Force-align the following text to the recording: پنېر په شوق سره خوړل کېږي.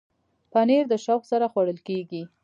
پنېر 0.51 0.83
په 0.91 0.97
شوق 1.05 1.21
سره 1.31 1.45
خوړل 1.51 1.79
کېږي. 1.87 2.21